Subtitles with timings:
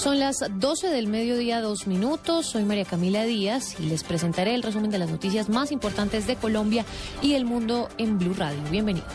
[0.00, 2.46] Son las 12 del mediodía, dos minutos.
[2.46, 6.36] Soy María Camila Díaz y les presentaré el resumen de las noticias más importantes de
[6.36, 6.86] Colombia
[7.20, 8.62] y el mundo en Blue Radio.
[8.70, 9.12] Bienvenidos.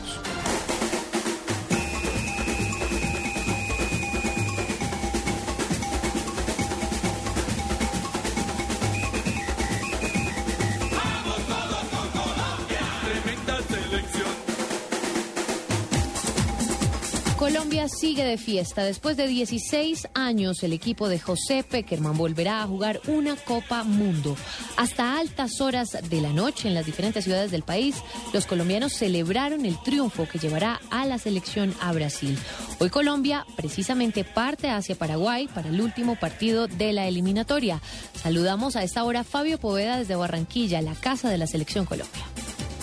[17.55, 18.83] Colombia sigue de fiesta.
[18.83, 24.35] Después de 16 años, el equipo de José Peckerman volverá a jugar una Copa Mundo.
[24.75, 27.95] Hasta altas horas de la noche en las diferentes ciudades del país,
[28.33, 32.37] los colombianos celebraron el triunfo que llevará a la selección a Brasil.
[32.79, 37.81] Hoy Colombia precisamente parte hacia Paraguay para el último partido de la eliminatoria.
[38.21, 42.34] Saludamos a esta hora Fabio Poveda desde Barranquilla, la casa de la selección Colombia.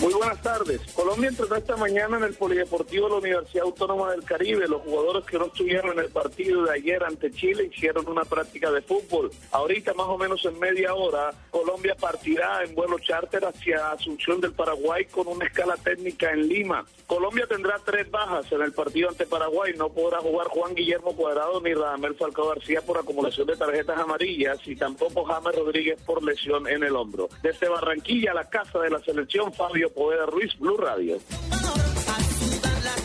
[0.03, 0.81] Muy buenas tardes.
[0.93, 4.67] Colombia entrenó esta mañana en el Polideportivo de la Universidad Autónoma del Caribe.
[4.67, 8.69] Los jugadores que no estuvieron en el partido de ayer ante Chile hicieron una práctica
[8.69, 9.31] de fútbol.
[9.51, 14.51] Ahorita, más o menos en media hora, Colombia partirá en vuelo charter hacia Asunción del
[14.51, 16.85] Paraguay con una escala técnica en Lima.
[17.07, 19.73] Colombia tendrá tres bajas en el partido ante Paraguay.
[19.77, 24.57] No podrá jugar Juan Guillermo Cuadrado ni Radamel Falcao García por acumulación de tarjetas amarillas
[24.65, 27.29] y tampoco James Rodríguez por lesión en el hombro.
[27.41, 31.19] Desde Barranquilla, la casa de la selección, Fabio Poveda Ruiz, Blue Radio.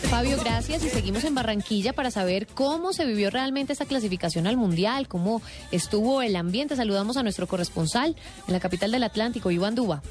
[0.09, 0.83] Fabio, gracias.
[0.83, 5.41] Y seguimos en Barranquilla para saber cómo se vivió realmente esta clasificación al Mundial, cómo
[5.71, 6.75] estuvo el ambiente.
[6.75, 8.15] Saludamos a nuestro corresponsal
[8.47, 10.01] en la capital del Atlántico, Iván Duba.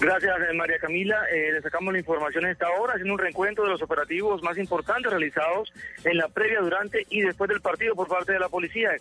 [0.00, 1.26] Gracias, eh, María Camila.
[1.30, 4.56] Eh, le sacamos la información en esta hora, haciendo un reencuentro de los operativos más
[4.56, 5.70] importantes realizados
[6.04, 8.92] en la previa, durante y después del partido por parte de la policía.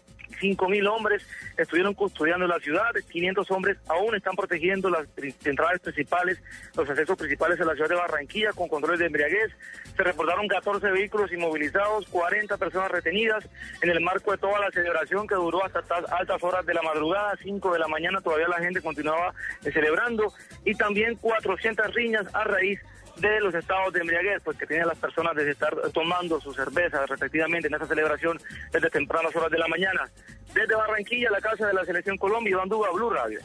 [0.42, 1.26] Cinco mil hombres
[1.58, 5.08] estuvieron custodiando la ciudad, 500 hombres aún están protegiendo las
[5.46, 6.42] entradas principales,
[6.76, 9.52] los accesos principales a la ciudad de Barranquilla con controles de embriaguez.
[9.96, 13.44] Se reportaron 14 vehículos inmovilizados, 40 personas retenidas
[13.82, 15.82] en el marco de toda la celebración que duró hasta
[16.18, 19.34] altas horas de la madrugada, 5 de la mañana, todavía la gente continuaba
[19.64, 20.34] eh, celebrando
[20.64, 20.76] y
[21.20, 22.80] 400 riñas a raíz
[23.18, 27.06] de los estados de embriaguez, pues que tienen las personas de estar tomando su cerveza
[27.06, 28.40] respectivamente en esta celebración
[28.72, 30.10] desde tempranas horas de la mañana.
[30.54, 33.40] Desde Barranquilla, la casa de la Selección Colombia, Iván Duba, Blue Radio.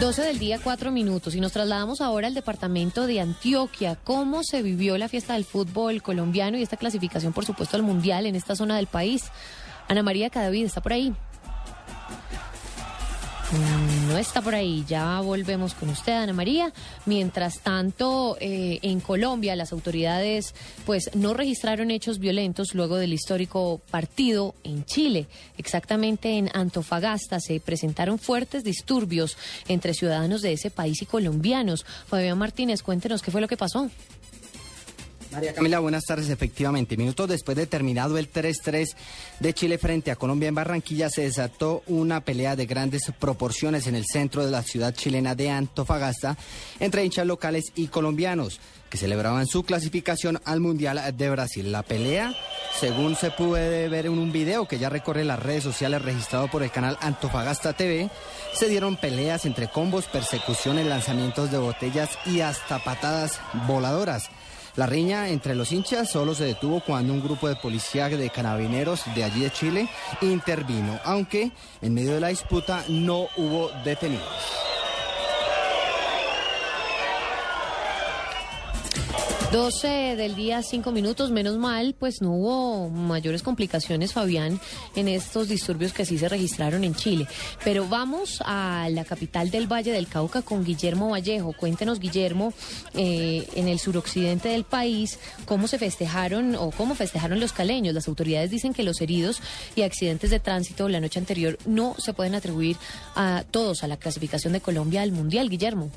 [0.00, 1.34] 12 del día, 4 minutos.
[1.36, 3.96] Y nos trasladamos ahora al departamento de Antioquia.
[4.02, 8.26] ¿Cómo se vivió la fiesta del fútbol colombiano y esta clasificación, por supuesto, al Mundial
[8.26, 9.30] en esta zona del país?
[9.86, 11.14] Ana María Cadavid está por ahí.
[13.52, 14.84] Mm, no está por ahí.
[14.86, 16.70] Ya volvemos con usted, Ana María.
[17.06, 23.80] Mientras tanto, eh, en Colombia las autoridades pues no registraron hechos violentos luego del histórico
[23.90, 25.28] partido en Chile.
[25.56, 31.86] Exactamente en Antofagasta se presentaron fuertes disturbios entre ciudadanos de ese país y colombianos.
[32.06, 33.88] Fabián Martínez, cuéntenos qué fue lo que pasó.
[35.32, 36.28] María Camila, buenas tardes.
[36.28, 38.94] Efectivamente, minutos después de terminado el 3-3
[39.40, 43.94] de Chile frente a Colombia en Barranquilla, se desató una pelea de grandes proporciones en
[43.94, 46.36] el centro de la ciudad chilena de Antofagasta
[46.80, 48.60] entre hinchas locales y colombianos
[48.90, 51.72] que celebraban su clasificación al Mundial de Brasil.
[51.72, 52.34] La pelea,
[52.78, 56.62] según se puede ver en un video que ya recorre las redes sociales registrado por
[56.62, 58.10] el canal Antofagasta TV,
[58.52, 64.28] se dieron peleas entre combos, persecuciones, lanzamientos de botellas y hasta patadas voladoras.
[64.74, 69.02] La riña entre los hinchas solo se detuvo cuando un grupo de policía de carabineros
[69.14, 69.88] de allí de Chile
[70.22, 71.52] intervino, aunque
[71.82, 74.71] en medio de la disputa no hubo detenidos.
[79.52, 84.58] 12 del día, 5 minutos, menos mal, pues no hubo mayores complicaciones, Fabián,
[84.96, 87.28] en estos disturbios que sí se registraron en Chile.
[87.62, 91.52] Pero vamos a la capital del Valle del Cauca con Guillermo Vallejo.
[91.52, 92.54] Cuéntenos, Guillermo,
[92.94, 97.92] eh, en el suroccidente del país, cómo se festejaron o cómo festejaron los caleños.
[97.92, 99.42] Las autoridades dicen que los heridos
[99.76, 102.78] y accidentes de tránsito la noche anterior no se pueden atribuir
[103.14, 105.90] a todos a la clasificación de Colombia al Mundial, Guillermo.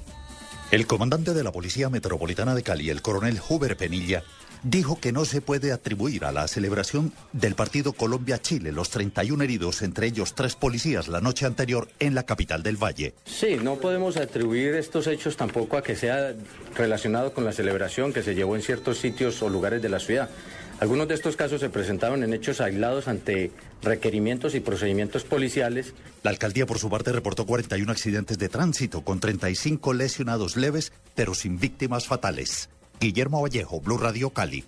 [0.71, 4.23] El comandante de la Policía Metropolitana de Cali, el coronel Huber Penilla,
[4.63, 9.83] dijo que no se puede atribuir a la celebración del partido Colombia-Chile los 31 heridos,
[9.83, 13.13] entre ellos tres policías, la noche anterior en la capital del Valle.
[13.25, 16.33] Sí, no podemos atribuir estos hechos tampoco a que sea
[16.75, 20.31] relacionado con la celebración que se llevó en ciertos sitios o lugares de la ciudad.
[20.79, 23.51] Algunos de estos casos se presentaron en hechos aislados ante
[23.81, 25.93] requerimientos y procedimientos policiales.
[26.21, 31.33] La alcaldía, por su parte, reportó 41 accidentes de tránsito con 35 lesionados leves, pero
[31.33, 32.69] sin víctimas fatales.
[32.99, 34.65] Guillermo Vallejo, Blue Radio Cali.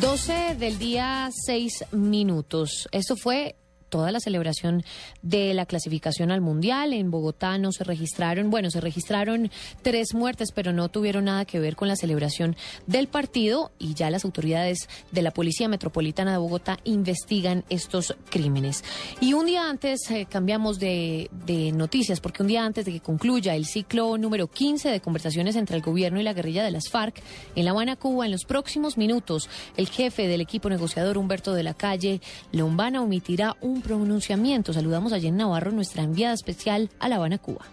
[0.00, 2.88] 12 del día, 6 minutos.
[2.90, 3.56] Esto fue
[3.90, 4.82] toda la celebración
[5.22, 6.94] de la clasificación al Mundial.
[6.94, 9.50] En Bogotá no se registraron, bueno, se registraron
[9.82, 12.56] tres muertes, pero no tuvieron nada que ver con la celebración
[12.86, 18.84] del partido y ya las autoridades de la Policía Metropolitana de Bogotá investigan estos crímenes.
[19.20, 23.00] Y un día antes eh, cambiamos de, de noticias, porque un día antes de que
[23.00, 26.88] concluya el ciclo número 15 de conversaciones entre el gobierno y la guerrilla de las
[26.88, 27.20] FARC
[27.56, 31.62] en La Habana, Cuba, en los próximos minutos, el jefe del equipo negociador Humberto de
[31.62, 32.20] la Calle
[32.52, 34.72] Lombana omitirá un pronunciamiento.
[34.72, 37.66] Saludamos a Jen Navarro, nuestra enviada especial a La Habana, Cuba.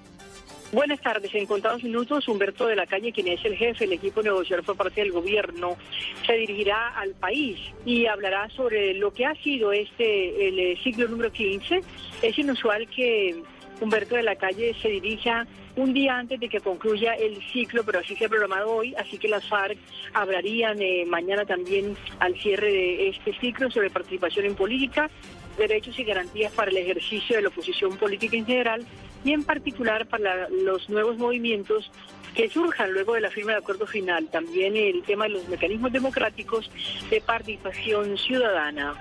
[0.71, 1.33] Buenas tardes.
[1.33, 4.75] En contados minutos, Humberto de la Calle, quien es el jefe del equipo negociador por
[4.75, 5.77] parte del gobierno,
[6.25, 11.07] se dirigirá al país y hablará sobre lo que ha sido este el eh, ciclo
[11.07, 11.81] número 15.
[12.21, 13.41] Es inusual que
[13.79, 17.99] Humberto de la Calle se dirija un día antes de que concluya el ciclo, pero
[17.99, 19.77] así se ha programado hoy, así que las FARC
[20.13, 25.09] hablarían eh, mañana también al cierre de este ciclo sobre participación en política,
[25.57, 28.85] derechos y garantías para el ejercicio de la oposición política en general
[29.23, 31.91] y en particular para los nuevos movimientos
[32.35, 34.27] que surjan luego de la firma del acuerdo final.
[34.27, 36.69] También el tema de los mecanismos democráticos
[37.09, 38.95] de participación ciudadana.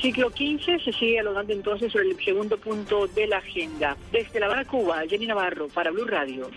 [0.00, 3.96] Ciclo 15 se sigue hablando entonces sobre el segundo punto de la agenda.
[4.12, 6.50] Desde La Habana, Cuba, Jenny Navarro, para Blue Radio.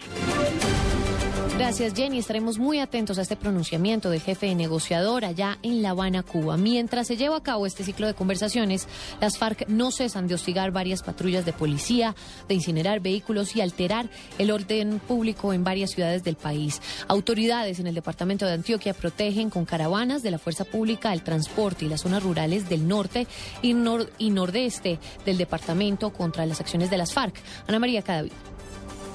[1.61, 2.17] Gracias, Jenny.
[2.17, 6.57] Estaremos muy atentos a este pronunciamiento del jefe de negociador allá en La Habana, Cuba.
[6.57, 8.87] Mientras se lleva a cabo este ciclo de conversaciones,
[9.21, 12.15] las FARC no cesan de hostigar varias patrullas de policía,
[12.47, 14.09] de incinerar vehículos y alterar
[14.39, 16.81] el orden público en varias ciudades del país.
[17.07, 21.85] Autoridades en el departamento de Antioquia protegen con caravanas de la fuerza pública el transporte
[21.85, 23.27] y las zonas rurales del norte
[23.61, 23.75] y,
[24.17, 24.97] y nordeste
[25.27, 27.35] del departamento contra las acciones de las FARC.
[27.67, 28.31] Ana María Cadavid.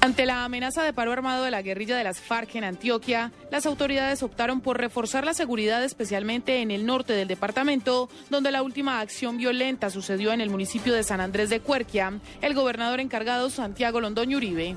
[0.07, 3.65] Ante la amenaza de paro armado de la guerrilla de las FARC en Antioquia, las
[3.65, 9.01] autoridades optaron por reforzar la seguridad especialmente en el norte del departamento, donde la última
[9.01, 12.21] acción violenta sucedió en el municipio de San Andrés de Cuerquia.
[12.41, 14.75] El gobernador encargado, Santiago Londoño Uribe.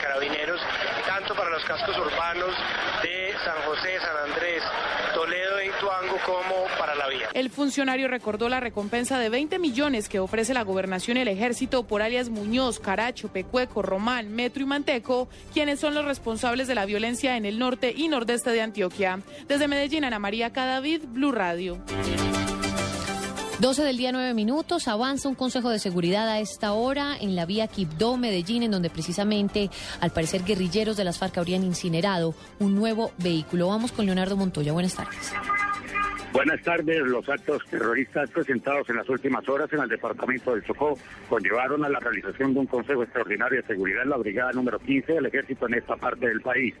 [0.00, 0.60] Carabineros,
[1.06, 2.54] tanto para los cascos urbanos
[3.02, 4.62] de San José, San Andrés,
[5.14, 7.28] Toledo y Tuango como para la vía.
[7.34, 11.86] El funcionario recordó la recompensa de 20 millones que ofrece la gobernación y el ejército
[11.86, 16.86] por alias Muñoz, Caracho, Pecueco, Román, Metro y Manteco, quienes son los responsables de la
[16.86, 19.20] violencia en el norte y nordeste de Antioquia.
[19.46, 21.78] Desde Medellín, Ana María Cadavid, Blue Radio.
[23.60, 24.86] 12 del día, 9 minutos.
[24.86, 28.88] Avanza un consejo de seguridad a esta hora en la vía Quibdó, Medellín, en donde
[28.88, 29.68] precisamente,
[30.00, 33.66] al parecer, guerrilleros de las FARC habrían incinerado un nuevo vehículo.
[33.66, 34.72] Vamos con Leonardo Montoya.
[34.72, 35.32] Buenas tardes.
[36.32, 37.00] Buenas tardes.
[37.00, 40.96] Los actos terroristas presentados en las últimas horas en el departamento del Chocó
[41.28, 45.14] conllevaron a la realización de un Consejo Extraordinario de Seguridad en la Brigada número 15
[45.14, 46.76] del Ejército en esta parte del país.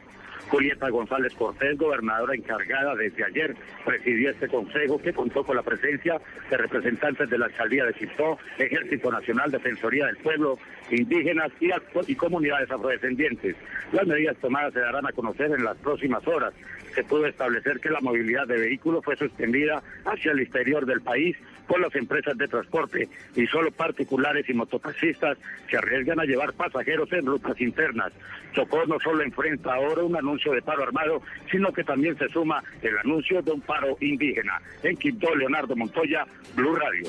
[0.48, 3.54] Julieta González Cortés, gobernadora encargada desde ayer,
[3.84, 8.38] presidió este consejo que contó con la presencia de representantes de la alcaldía de Chistó,
[8.58, 10.58] Ejército Nacional, Defensoría del Pueblo,
[10.90, 11.70] indígenas y,
[12.06, 13.56] y comunidades afrodescendientes.
[13.92, 16.54] Las medidas tomadas se darán a conocer en las próximas horas.
[16.94, 21.36] Se pudo establecer que la movilidad de vehículos fue suspendida hacia el exterior del país
[21.68, 25.38] por las empresas de transporte y solo particulares y mototaxistas
[25.70, 28.12] se arriesgan a llevar pasajeros en rutas internas.
[28.54, 32.62] Chocó no solo enfrenta ahora un anuncio de paro armado, sino que también se suma
[32.82, 34.60] el anuncio de un paro indígena.
[34.82, 36.24] En Quito, Leonardo Montoya,
[36.56, 37.08] Blue Radio.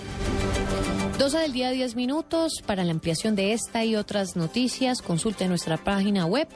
[1.17, 2.62] 12 del día, 10 minutos.
[2.65, 6.47] Para la ampliación de esta y otras noticias, consulte nuestra página web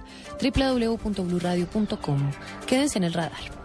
[0.41, 2.31] www.bluradio.com.
[2.65, 3.62] Quédense en el radar.